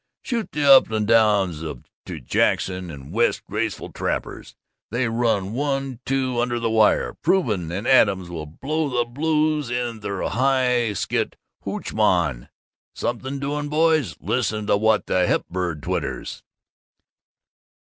Shoot 0.23 0.51
the 0.51 0.63
up 0.63 0.89
and 0.89 1.05
down 1.05 1.53
to 2.07 2.19
Jackson 2.19 2.89
and 2.89 3.13
West 3.13 3.41
for 3.45 3.51
graceful 3.51 3.93
tappers. 3.93 4.55
They 4.89 5.07
run 5.07 5.53
1 5.53 5.99
2 6.05 6.39
under 6.41 6.59
the 6.59 6.71
wire. 6.71 7.13
Provin 7.13 7.71
and 7.71 7.87
Adams 7.87 8.27
will 8.27 8.47
blow 8.47 8.89
the 8.89 9.05
blues 9.05 9.69
in 9.69 9.99
their 9.99 10.25
laugh 10.25 10.97
skit 10.97 11.35
"Hootch 11.65 11.93
Mon!" 11.93 12.49
Something 12.95 13.37
doing, 13.37 13.69
boys. 13.69 14.15
Listen 14.19 14.65
to 14.65 14.75
what 14.77 15.05
the 15.05 15.27
Hep 15.27 15.47
Bird 15.49 15.83
twitters. 15.83 16.41